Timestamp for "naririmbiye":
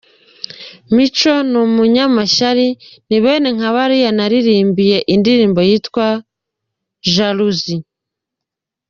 4.17-4.97